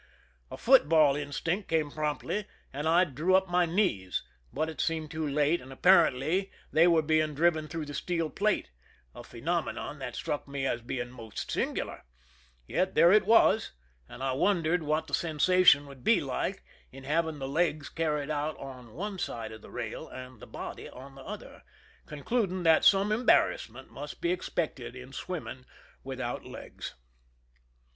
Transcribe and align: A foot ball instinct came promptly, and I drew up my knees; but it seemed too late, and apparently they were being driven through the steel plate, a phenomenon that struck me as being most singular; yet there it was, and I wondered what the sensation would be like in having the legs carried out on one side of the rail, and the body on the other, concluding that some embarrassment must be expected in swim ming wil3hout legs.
A 0.49 0.57
foot 0.57 0.89
ball 0.89 1.15
instinct 1.15 1.69
came 1.69 1.91
promptly, 1.91 2.47
and 2.73 2.87
I 2.87 3.03
drew 3.03 3.35
up 3.35 3.47
my 3.49 3.67
knees; 3.67 4.23
but 4.51 4.67
it 4.67 4.81
seemed 4.81 5.11
too 5.11 5.27
late, 5.27 5.61
and 5.61 5.71
apparently 5.71 6.49
they 6.71 6.87
were 6.87 7.03
being 7.03 7.35
driven 7.35 7.67
through 7.67 7.85
the 7.85 7.93
steel 7.93 8.31
plate, 8.31 8.71
a 9.13 9.23
phenomenon 9.23 9.99
that 9.99 10.15
struck 10.15 10.47
me 10.47 10.65
as 10.65 10.81
being 10.81 11.11
most 11.11 11.51
singular; 11.51 12.03
yet 12.65 12.95
there 12.95 13.11
it 13.11 13.27
was, 13.27 13.73
and 14.09 14.23
I 14.23 14.31
wondered 14.31 14.81
what 14.81 15.05
the 15.05 15.13
sensation 15.13 15.85
would 15.85 16.03
be 16.03 16.19
like 16.19 16.63
in 16.91 17.03
having 17.03 17.37
the 17.37 17.47
legs 17.47 17.87
carried 17.87 18.31
out 18.31 18.57
on 18.57 18.93
one 18.95 19.19
side 19.19 19.51
of 19.51 19.61
the 19.61 19.69
rail, 19.69 20.09
and 20.09 20.39
the 20.39 20.47
body 20.47 20.89
on 20.89 21.13
the 21.13 21.21
other, 21.21 21.61
concluding 22.07 22.63
that 22.63 22.83
some 22.83 23.11
embarrassment 23.11 23.91
must 23.91 24.19
be 24.19 24.31
expected 24.31 24.95
in 24.95 25.13
swim 25.13 25.43
ming 25.43 25.65
wil3hout 26.03 26.43
legs. 26.49 26.95